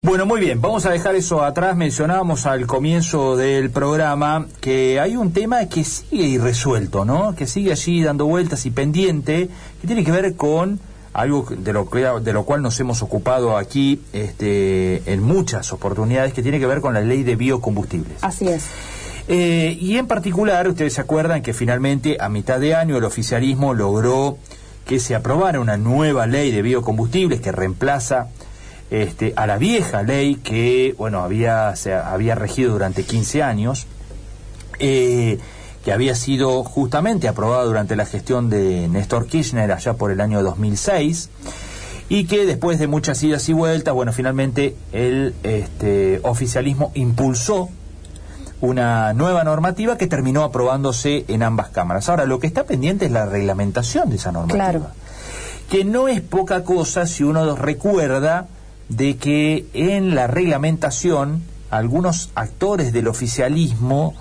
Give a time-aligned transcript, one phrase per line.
[0.00, 1.76] Bueno, muy bien, vamos a dejar eso atrás.
[1.76, 7.34] Mencionábamos al comienzo del programa que hay un tema que sigue irresuelto, ¿no?
[7.34, 9.48] Que sigue allí dando vueltas y pendiente,
[9.80, 10.78] que tiene que ver con
[11.12, 11.88] algo de lo,
[12.20, 16.80] de lo cual nos hemos ocupado aquí este, en muchas oportunidades, que tiene que ver
[16.80, 18.18] con la ley de biocombustibles.
[18.22, 18.66] Así es.
[19.26, 23.74] Eh, y en particular, ustedes se acuerdan que finalmente a mitad de año el oficialismo
[23.74, 24.38] logró
[24.86, 28.28] que se aprobara una nueva ley de biocombustibles que reemplaza
[28.90, 33.86] este, a la vieja ley que bueno había se había regido durante 15 años
[34.78, 35.38] eh,
[35.84, 40.42] que había sido justamente aprobada durante la gestión de Néstor Kirchner allá por el año
[40.42, 41.28] 2006
[42.08, 47.68] y que después de muchas idas y vueltas bueno finalmente el este, oficialismo impulsó
[48.60, 52.08] una nueva normativa que terminó aprobándose en ambas cámaras.
[52.08, 54.92] Ahora, lo que está pendiente es la reglamentación de esa normativa.
[55.70, 58.48] Que no es poca cosa si uno recuerda
[58.88, 64.14] de que en la reglamentación algunos actores del oficialismo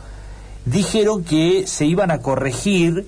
[0.65, 3.07] dijeron que se iban a corregir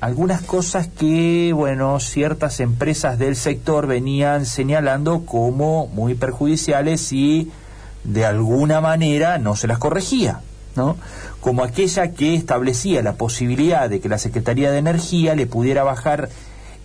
[0.00, 7.50] algunas cosas que, bueno, ciertas empresas del sector venían señalando como muy perjudiciales y
[8.04, 10.40] de alguna manera no se las corregía,
[10.76, 10.96] ¿no?
[11.40, 16.28] Como aquella que establecía la posibilidad de que la Secretaría de Energía le pudiera bajar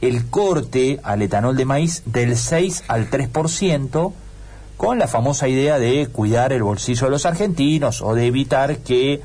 [0.02, 4.14] el corte al etanol de maíz del 6 al 3%,
[4.78, 9.22] con la famosa idea de cuidar el bolsillo de los argentinos o de evitar que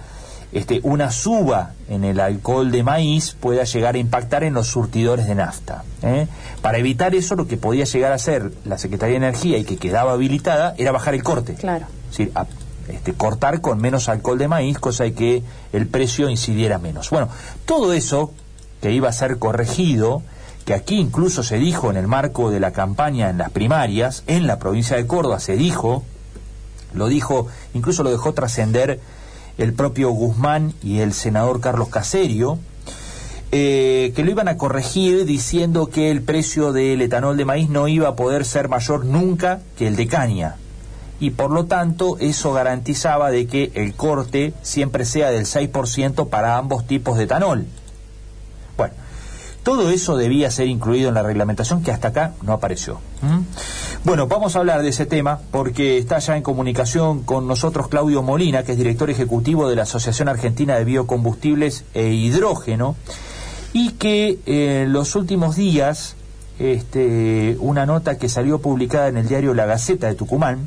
[0.55, 5.27] este, una suba en el alcohol de maíz pueda llegar a impactar en los surtidores
[5.27, 5.85] de nafta.
[6.03, 6.27] ¿eh?
[6.63, 9.77] Para evitar eso, lo que podía llegar a hacer la Secretaría de Energía y que
[9.77, 11.55] quedaba habilitada era bajar el corte.
[11.55, 11.87] Claro.
[12.11, 12.33] Es decir,
[12.89, 17.11] este, cortar con menos alcohol de maíz, cosa de que el precio incidiera menos.
[17.11, 17.29] Bueno,
[17.65, 18.33] todo eso
[18.81, 20.23] que iba a ser corregido
[20.65, 24.47] que aquí incluso se dijo en el marco de la campaña en las primarias, en
[24.47, 26.05] la provincia de Córdoba se dijo,
[26.95, 29.01] lo dijo, incluso lo dejó trascender
[29.59, 32.59] el propio Guzmán y el senador Carlos Caserio,
[33.53, 37.87] eh, que lo iban a corregir diciendo que el precio del etanol de maíz no
[37.87, 40.57] iba a poder ser mayor nunca que el de caña.
[41.21, 46.57] Y por lo tanto eso garantizaba de que el corte siempre sea del 6% para
[46.57, 47.67] ambos tipos de etanol.
[49.65, 53.01] Todo eso debía ser incluido en la reglamentación que hasta acá no apareció.
[53.23, 53.41] ¿Mm?
[54.05, 58.23] Bueno, vamos a hablar de ese tema porque está ya en comunicación con nosotros Claudio
[58.23, 62.95] Molina, que es director ejecutivo de la Asociación Argentina de Biocombustibles e Hidrógeno,
[63.73, 66.17] y que en eh, los últimos días,
[66.59, 70.67] este, una nota que salió publicada en el diario La Gaceta de Tucumán,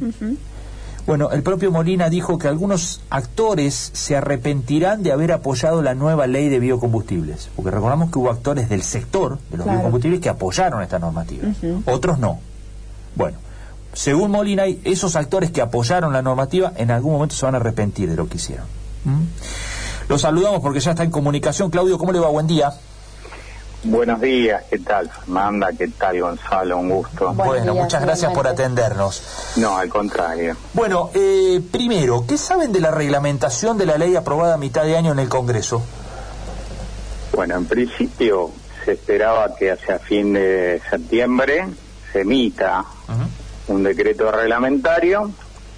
[1.07, 6.28] bueno, el propio Molina dijo que algunos actores se arrepentirán de haber apoyado la nueva
[6.28, 10.84] ley de biocombustibles, porque recordamos que hubo actores del sector de los biocombustibles que apoyaron
[10.84, 11.47] esta normativa,
[11.85, 12.40] otros no.
[13.16, 13.38] Bueno,
[13.94, 18.09] según Molina, esos actores que apoyaron la normativa en algún momento se van a arrepentir
[18.09, 18.66] de lo que hicieron.
[19.06, 19.24] ¿Mm?
[20.09, 21.69] Los saludamos porque ya está en comunicación.
[21.69, 22.28] Claudio, ¿cómo le va?
[22.28, 22.74] Buen día.
[23.83, 25.69] Buenos días, ¿qué tal Fernanda?
[25.77, 26.77] ¿Qué tal Gonzalo?
[26.77, 27.33] Un gusto.
[27.33, 29.53] bueno, muchas gracias por atendernos.
[29.57, 30.57] No, al contrario.
[30.73, 34.97] Bueno, eh, primero, ¿qué saben de la reglamentación de la ley aprobada a mitad de
[34.97, 35.83] año en el Congreso?
[37.33, 38.51] Bueno, en principio
[38.83, 41.67] se esperaba que hacia fin de septiembre
[42.11, 42.83] se emita
[43.67, 45.31] un decreto reglamentario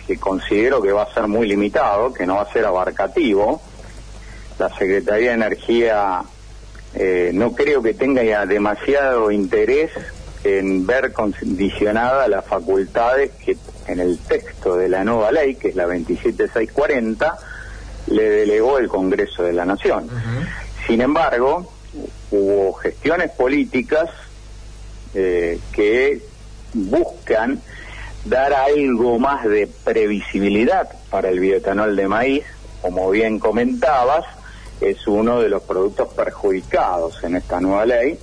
[0.08, 3.62] que considero que va a ser muy limitado, que no va a ser abarcativo.
[4.58, 6.24] La Secretaría de Energía
[6.96, 9.92] eh, no creo que tenga ya demasiado interés
[10.44, 13.58] en ver condicionadas las facultades que
[13.88, 17.38] en el texto de la nueva ley, que es la 27640,
[18.08, 20.10] le delegó el Congreso de la Nación.
[20.88, 21.72] Sin embargo,
[22.32, 24.10] hubo gestiones políticas
[25.14, 26.22] eh, que
[26.74, 27.62] buscan
[28.26, 32.44] dar algo más de previsibilidad para el bioetanol de maíz,
[32.82, 34.26] como bien comentabas,
[34.82, 38.18] es uno de los productos perjudicados en esta nueva ley.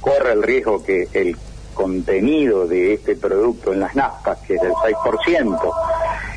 [0.00, 1.36] Corre el riesgo que el
[1.74, 5.74] contenido de este producto en las naftas, que es del 6%,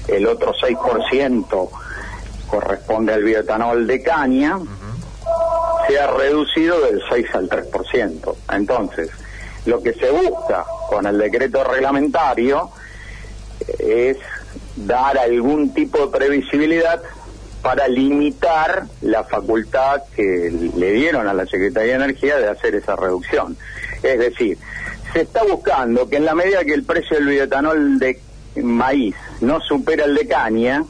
[0.07, 1.69] el otro 6%
[2.47, 4.59] corresponde al bioetanol de caña,
[5.87, 8.35] sea reducido del 6 al 3%.
[8.51, 9.09] Entonces,
[9.65, 12.69] lo que se busca con el decreto reglamentario
[13.79, 14.17] es
[14.75, 17.01] dar algún tipo de previsibilidad
[17.61, 22.95] para limitar la facultad que le dieron a la Secretaría de Energía de hacer esa
[22.95, 23.55] reducción.
[24.01, 24.57] Es decir,
[25.13, 28.19] se está buscando que en la medida que el precio del bioetanol de
[28.63, 30.83] maíz no supera el de caña,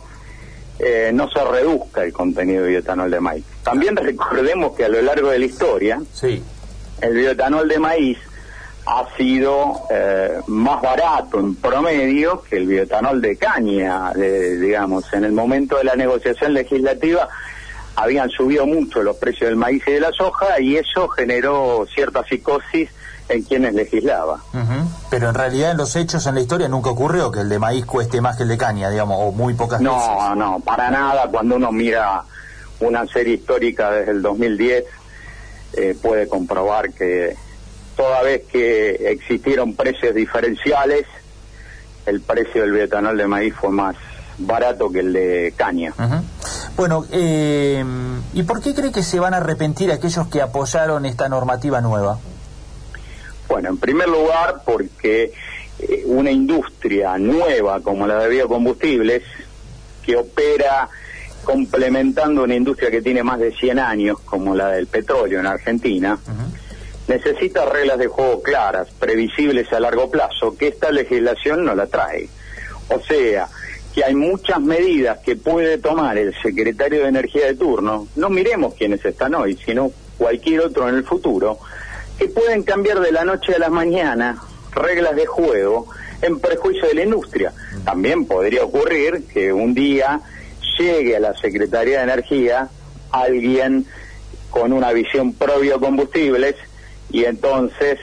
[0.80, 3.46] eh, no se reduzca el contenido de bioetanol de maíz.
[3.64, 6.42] También recordemos que a lo largo de la historia, sí.
[7.02, 8.18] el bioetanol de maíz
[8.86, 15.12] ha sido eh, más barato en promedio que el bioetanol de caña, digamos.
[15.14, 17.28] En el momento de la negociación legislativa
[17.96, 22.24] habían subido mucho los precios del maíz y de la soja y eso generó cierta
[22.24, 22.90] psicosis
[23.30, 24.40] en quienes legislaba.
[25.10, 27.86] Pero en realidad en los hechos, en la historia, nunca ocurrió que el de maíz
[27.86, 30.10] cueste más que el de caña, digamos, o muy pocas no, veces.
[30.10, 31.30] No, no, para nada.
[31.30, 32.24] Cuando uno mira
[32.80, 34.86] una serie histórica desde el 2010,
[35.74, 37.36] eh, puede comprobar que
[37.96, 41.06] toda vez que existieron precios diferenciales,
[42.06, 43.96] el precio del bioetanol de maíz fue más
[44.38, 45.94] barato que el de caña.
[46.76, 47.84] Bueno, eh,
[48.34, 52.18] ¿y por qué cree que se van a arrepentir aquellos que apoyaron esta normativa nueva?
[53.48, 55.34] Bueno, en primer lugar, porque
[55.80, 59.24] eh, una industria nueva como la de biocombustibles,
[60.04, 60.90] que opera
[61.44, 66.18] complementando una industria que tiene más de 100 años, como la del petróleo en Argentina,
[67.12, 72.30] necesita reglas de juego claras, previsibles a largo plazo, que esta legislación no la trae.
[72.88, 73.50] O sea,
[73.94, 78.76] que hay muchas medidas que puede tomar el secretario de Energía de turno, no miremos
[78.76, 81.60] quiénes están hoy, sino cualquier otro en el futuro,
[82.18, 84.42] que pueden cambiar de la noche a la mañana
[84.74, 85.90] reglas de juego
[86.22, 87.52] en perjuicio de la industria.
[87.84, 90.22] También podría ocurrir que un día
[90.80, 92.70] llegue a la Secretaría de Energía
[93.12, 93.86] alguien
[94.50, 96.56] con una visión pro biocombustibles
[97.12, 98.00] y entonces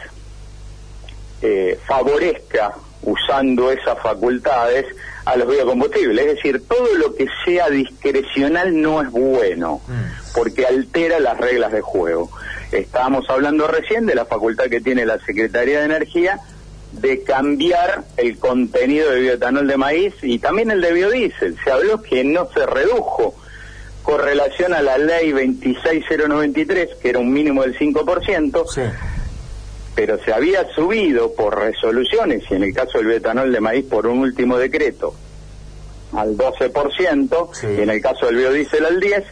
[1.43, 4.87] eh, favorezca usando esas facultades
[5.25, 6.26] a los biocombustibles.
[6.26, 10.34] Es decir, todo lo que sea discrecional no es bueno, mm.
[10.34, 12.31] porque altera las reglas de juego.
[12.72, 16.40] Estábamos hablando recién de la facultad que tiene la Secretaría de Energía
[16.93, 21.56] de cambiar el contenido de bioetanol de maíz y también el de biodiesel.
[21.62, 23.34] Se habló que no se redujo
[24.08, 28.81] con relación a la ley 26093, que era un mínimo del 5%, sí.
[29.94, 34.06] pero se había subido por resoluciones, y en el caso del bioetanol de maíz por
[34.06, 35.14] un último decreto,
[36.14, 39.25] al 12%, y en el caso del biodiesel al 10%,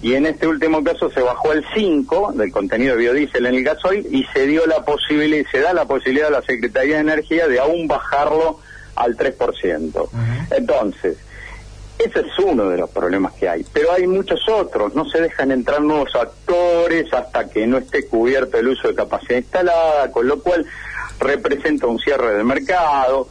[0.00, 3.64] y en este último caso se bajó al 5 del contenido de biodiesel en el
[3.64, 7.48] gasoil y se dio la posibilidad, se da la posibilidad a la Secretaría de Energía
[7.48, 8.60] de aún bajarlo
[8.94, 10.08] al 3%.
[10.56, 11.16] Entonces,
[12.04, 14.94] ese es uno de los problemas que hay, pero hay muchos otros.
[14.94, 19.36] No se dejan entrar nuevos actores hasta que no esté cubierto el uso de capacidad
[19.36, 20.64] instalada, con lo cual
[21.18, 23.28] representa un cierre del mercado.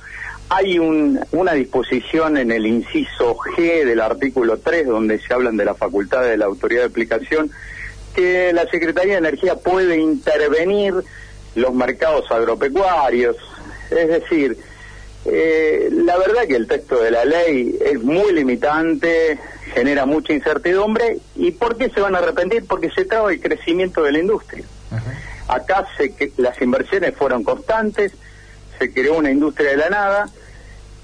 [0.50, 5.74] Hay una disposición en el inciso G del artículo 3, donde se hablan de la
[5.74, 7.52] facultad de la autoridad de aplicación,
[8.16, 10.94] que la Secretaría de Energía puede intervenir
[11.56, 13.36] los mercados agropecuarios.
[13.90, 14.58] Es decir,
[15.26, 19.38] eh, la verdad que el texto de la ley es muy limitante,
[19.74, 21.20] genera mucha incertidumbre.
[21.36, 22.66] ¿Y por qué se van a arrepentir?
[22.66, 24.66] Porque se traba el crecimiento de la industria.
[25.48, 28.14] Acá se, que, las inversiones fueron constantes,
[28.78, 30.30] se creó una industria de la nada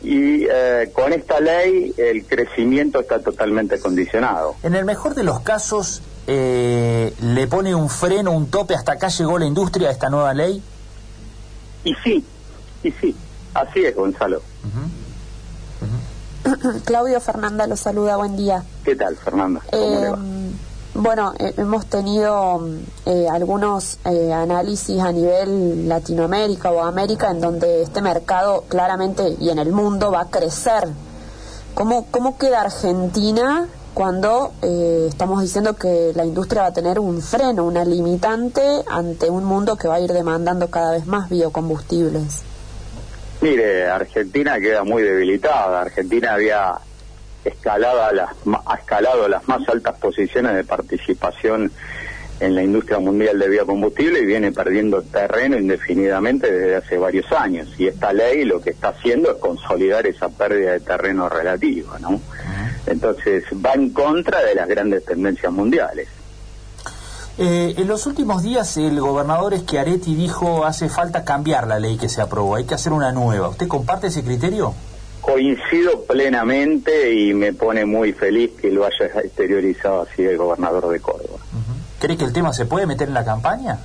[0.01, 4.55] y eh, con esta ley el crecimiento está totalmente condicionado.
[4.61, 8.75] En el mejor de los casos, eh, ¿le pone un freno, un tope?
[8.75, 10.61] ¿Hasta acá llegó la industria a esta nueva ley?
[11.83, 12.23] Y sí,
[12.83, 13.15] y sí.
[13.55, 14.41] Así es, Gonzalo.
[16.83, 18.63] Claudio Fernanda lo saluda, buen día.
[18.83, 19.61] ¿Qué tal, Fernanda?
[19.71, 20.11] Eh,
[20.93, 22.67] bueno, eh, hemos tenido
[23.05, 29.59] eh, algunos análisis a nivel Latinoamérica o América en donde este mercado claramente y en
[29.59, 30.89] el mundo va a crecer.
[31.73, 37.63] ¿Cómo, cómo queda Argentina cuando estamos diciendo que la industria va a tener un freno,
[37.63, 42.43] una limitante ante un mundo que va a ir demandando cada vez más biocombustibles?
[43.45, 45.81] Mire, Argentina queda muy debilitada.
[45.81, 46.73] Argentina había
[47.43, 48.31] escalado las,
[48.65, 51.71] ha escalado las más altas posiciones de participación
[52.39, 57.71] en la industria mundial de biocombustible y viene perdiendo terreno indefinidamente desde hace varios años.
[57.77, 62.19] Y esta ley lo que está haciendo es consolidar esa pérdida de terreno relativa, ¿no?
[62.87, 66.07] Entonces va en contra de las grandes tendencias mundiales.
[67.37, 72.07] Eh, en los últimos días el gobernador Schiaretti dijo hace falta cambiar la ley que
[72.07, 73.49] se aprobó, hay que hacer una nueva.
[73.49, 74.73] ¿Usted comparte ese criterio?
[75.19, 80.99] Coincido plenamente y me pone muy feliz que lo haya exteriorizado así el gobernador de
[81.01, 81.39] Córdoba.
[81.99, 83.79] ¿Cree que el tema se puede meter en la campaña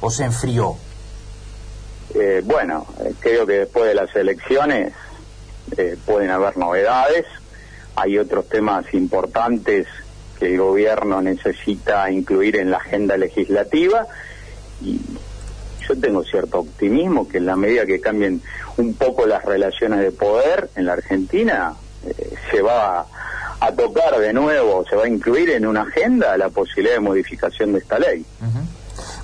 [0.00, 0.76] o se enfrió?
[2.14, 4.92] Eh, bueno, eh, creo que después de las elecciones
[6.04, 7.24] pueden haber novedades,
[7.94, 9.86] hay otros temas importantes
[10.40, 14.06] que el gobierno necesita incluir en la agenda legislativa
[14.82, 14.98] y
[15.86, 18.40] yo tengo cierto optimismo que en la medida que cambien
[18.76, 21.74] un poco las relaciones de poder en la Argentina
[22.06, 23.06] eh, se va
[23.60, 27.72] a, tocar de nuevo, se va a incluir en una agenda la posibilidad de modificación
[27.72, 28.24] de esta ley.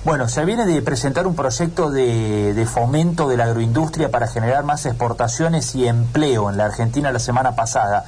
[0.03, 4.63] Bueno, se viene de presentar un proyecto de, de, fomento de la agroindustria para generar
[4.63, 8.05] más exportaciones y empleo en la Argentina la semana pasada.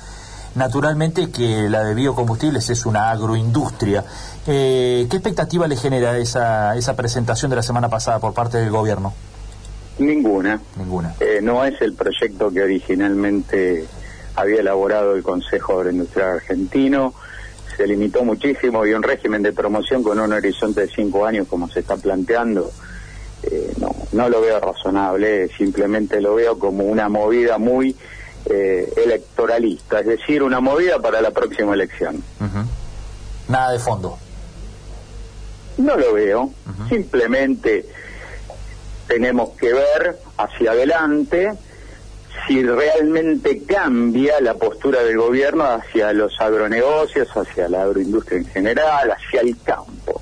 [0.59, 4.03] Naturalmente que la de biocombustibles es una agroindustria.
[4.45, 8.69] Eh, ¿Qué expectativa le genera esa, esa presentación de la semana pasada por parte del
[8.69, 9.13] gobierno?
[9.99, 10.59] Ninguna.
[10.75, 11.15] Ninguna.
[11.21, 13.85] Eh, no es el proyecto que originalmente
[14.35, 17.13] había elaborado el Consejo Agroindustrial Argentino
[17.77, 21.69] se limitó muchísimo y un régimen de promoción con un horizonte de cinco años como
[21.69, 22.69] se está planteando,
[23.43, 27.95] eh, no, no lo veo razonable, simplemente lo veo como una movida muy
[28.45, 32.23] eh, electoralista, es decir, una movida para la próxima elección.
[33.47, 34.17] Nada de fondo.
[35.77, 36.51] No lo veo,
[36.89, 37.85] simplemente
[39.07, 41.53] tenemos que ver hacia adelante
[42.47, 49.11] si realmente cambia la postura del gobierno hacia los agronegocios, hacia la agroindustria en general,
[49.11, 50.21] hacia el campo.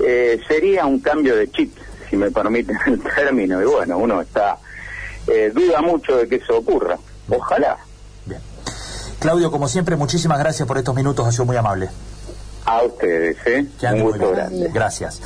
[0.00, 1.76] Eh, sería un cambio de chip,
[2.08, 4.58] si me permiten el término, y bueno, uno está,
[5.26, 6.98] eh, duda mucho de que eso ocurra.
[7.30, 7.78] Ojalá.
[8.26, 8.40] Bien.
[9.18, 11.88] Claudio, como siempre, muchísimas gracias por estos minutos, ha sido muy amable.
[12.64, 13.66] A ustedes, ¿eh?
[13.92, 14.70] un gusto grande.
[14.72, 15.20] Gracias.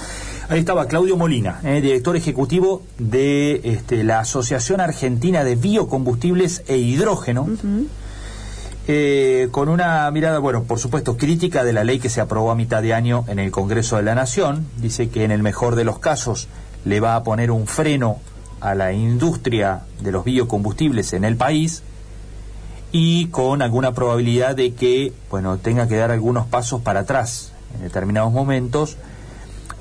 [0.49, 6.77] Ahí estaba Claudio Molina, eh, director ejecutivo de este, la Asociación Argentina de Biocombustibles e
[6.77, 7.49] Hidrógeno,
[8.87, 12.55] eh, con una mirada, bueno, por supuesto, crítica de la ley que se aprobó a
[12.55, 14.67] mitad de año en el Congreso de la Nación.
[14.77, 16.49] Dice que en el mejor de los casos
[16.85, 18.19] le va a poner un freno
[18.61, 21.83] a la industria de los biocombustibles en el país
[22.97, 27.83] y con alguna probabilidad de que, bueno, tenga que dar algunos pasos para atrás en
[27.83, 28.97] determinados momentos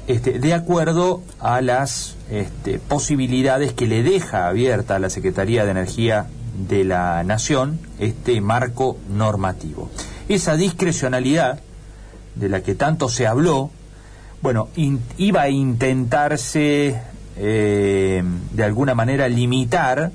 [0.08, 5.70] este, de acuerdo a las este, posibilidades que le deja abierta a la Secretaría de
[5.70, 6.26] Energía
[6.68, 9.92] de la Nación este marco normativo.
[10.28, 11.60] Esa discrecionalidad
[12.34, 13.70] de la que tanto se habló,
[14.42, 14.70] bueno,
[15.18, 17.00] iba a intentarse
[17.38, 20.12] eh, de alguna manera limitar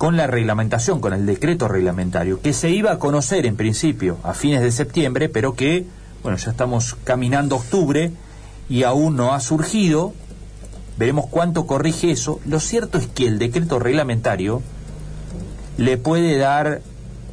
[0.00, 4.32] con la reglamentación, con el decreto reglamentario, que se iba a conocer en principio a
[4.32, 5.84] fines de septiembre, pero que,
[6.22, 8.10] bueno, ya estamos caminando octubre,
[8.70, 10.14] y aún no ha surgido.
[10.96, 12.40] Veremos cuánto corrige eso.
[12.46, 14.62] Lo cierto es que el decreto reglamentario
[15.76, 16.80] le puede dar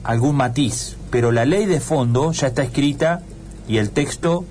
[0.03, 3.21] algún matiz, pero la ley de fondo ya está escrita
[3.69, 4.43] y el texto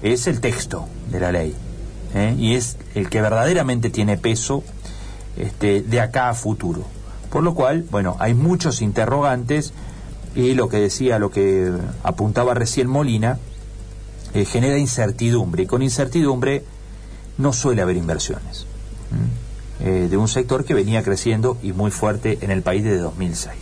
[0.00, 1.54] es el texto de la ley.
[2.14, 2.34] ¿eh?
[2.38, 4.64] Y es el que verdaderamente tiene peso
[5.36, 6.86] este, de acá a futuro.
[7.30, 9.72] Por lo cual, bueno, hay muchos interrogantes
[10.34, 11.72] y lo que decía, lo que
[12.02, 13.38] apuntaba recién Molina,
[14.34, 16.64] eh, genera incertidumbre y con incertidumbre
[17.38, 18.66] no suele haber inversiones
[19.80, 23.54] eh, de un sector que venía creciendo y muy fuerte en el país desde 2006.